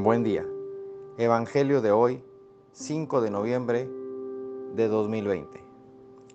[0.00, 0.46] Buen día.
[1.16, 2.22] Evangelio de hoy,
[2.70, 3.90] 5 de noviembre
[4.76, 5.60] de 2020.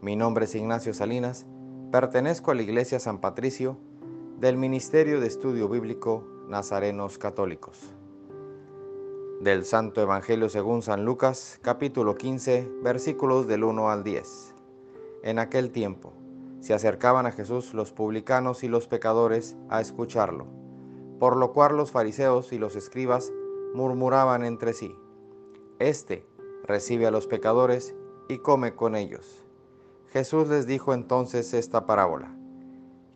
[0.00, 1.44] Mi nombre es Ignacio Salinas,
[1.90, 3.76] pertenezco a la Iglesia San Patricio
[4.38, 7.80] del Ministerio de Estudio Bíblico Nazarenos Católicos.
[9.40, 14.54] Del Santo Evangelio según San Lucas, capítulo 15, versículos del 1 al 10.
[15.24, 16.12] En aquel tiempo
[16.60, 20.46] se acercaban a Jesús los publicanos y los pecadores a escucharlo,
[21.18, 23.32] por lo cual los fariseos y los escribas
[23.74, 24.96] murmuraban entre sí,
[25.78, 26.26] Este
[26.64, 27.94] recibe a los pecadores
[28.28, 29.44] y come con ellos.
[30.10, 32.34] Jesús les dijo entonces esta parábola,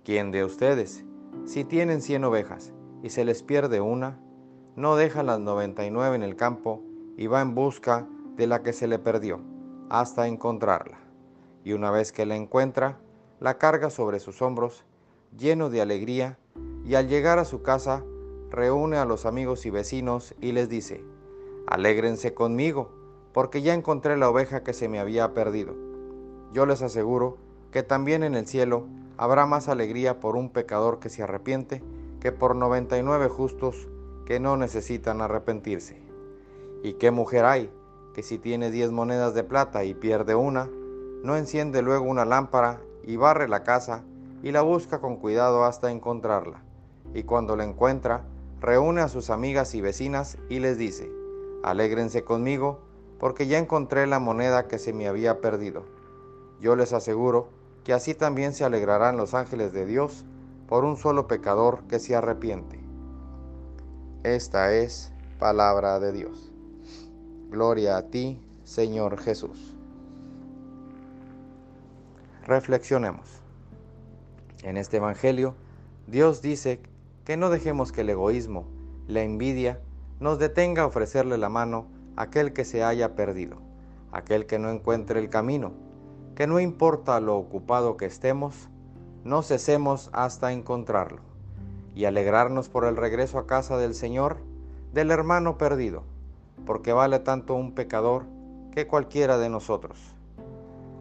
[0.04, 1.04] ¿quién de ustedes,
[1.44, 4.20] si tienen cien ovejas y se les pierde una,
[4.76, 6.82] no deja las noventa y nueve en el campo
[7.16, 9.40] y va en busca de la que se le perdió,
[9.90, 10.98] hasta encontrarla?
[11.64, 12.98] Y una vez que la encuentra,
[13.40, 14.84] la carga sobre sus hombros,
[15.36, 16.38] lleno de alegría,
[16.84, 18.04] y al llegar a su casa,
[18.52, 21.02] reúne a los amigos y vecinos y les dice,
[21.66, 22.90] alégrense conmigo,
[23.32, 25.74] porque ya encontré la oveja que se me había perdido.
[26.52, 27.38] Yo les aseguro
[27.70, 31.82] que también en el cielo habrá más alegría por un pecador que se arrepiente
[32.20, 33.88] que por 99 justos
[34.26, 36.00] que no necesitan arrepentirse.
[36.82, 37.72] ¿Y qué mujer hay
[38.14, 40.68] que si tiene 10 monedas de plata y pierde una,
[41.22, 44.04] no enciende luego una lámpara y barre la casa
[44.42, 46.62] y la busca con cuidado hasta encontrarla?
[47.14, 48.24] Y cuando la encuentra,
[48.62, 51.10] reúne a sus amigas y vecinas y les dice,
[51.64, 52.78] alégrense conmigo
[53.18, 55.84] porque ya encontré la moneda que se me había perdido.
[56.60, 57.48] Yo les aseguro
[57.84, 60.24] que así también se alegrarán los ángeles de Dios
[60.68, 62.78] por un solo pecador que se arrepiente.
[64.22, 66.52] Esta es palabra de Dios.
[67.50, 69.74] Gloria a ti, Señor Jesús.
[72.46, 73.28] Reflexionemos.
[74.62, 75.56] En este Evangelio,
[76.06, 76.80] Dios dice
[77.24, 78.66] que no dejemos que el egoísmo,
[79.06, 79.80] la envidia,
[80.20, 81.86] nos detenga a ofrecerle la mano
[82.16, 83.56] a aquel que se haya perdido,
[84.10, 85.72] aquel que no encuentre el camino,
[86.34, 88.68] que no importa lo ocupado que estemos,
[89.24, 91.20] no cesemos hasta encontrarlo
[91.94, 94.38] y alegrarnos por el regreso a casa del Señor,
[94.92, 96.04] del hermano perdido,
[96.66, 98.24] porque vale tanto un pecador
[98.72, 99.98] que cualquiera de nosotros.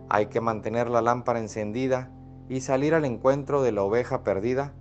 [0.09, 2.11] Hay que mantener la lámpara encendida
[2.49, 4.73] y salir al encuentro de la oveja perdida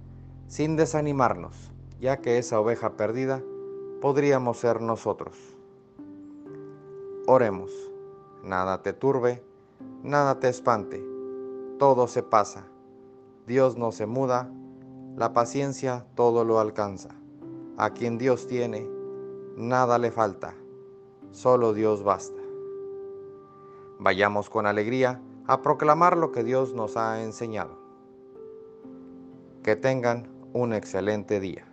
[0.51, 3.41] sin desanimarnos, ya que esa oveja perdida
[4.01, 5.37] podríamos ser nosotros.
[7.29, 7.71] Oremos,
[8.43, 9.45] nada te turbe,
[10.03, 11.01] nada te espante,
[11.79, 12.65] todo se pasa,
[13.47, 14.51] Dios no se muda,
[15.15, 17.11] la paciencia todo lo alcanza.
[17.77, 18.91] A quien Dios tiene,
[19.57, 20.55] nada le falta,
[21.31, 22.43] solo Dios basta.
[24.01, 27.79] Vayamos con alegría a proclamar lo que Dios nos ha enseñado.
[29.63, 31.70] Que tengan un excelente día.